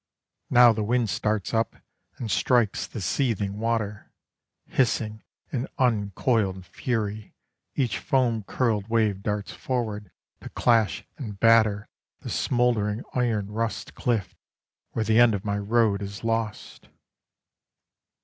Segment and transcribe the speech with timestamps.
[0.49, 1.75] Now the wind starts up
[2.17, 4.11] And strikes the seething water:
[4.65, 7.35] Hissing in uncoiled fury
[7.75, 10.09] Each foam curled wave darts forward
[10.39, 11.87] To clash and batter
[12.21, 14.35] The smouldering iron rust cliff,
[14.93, 16.89] Where the end of my road is lost.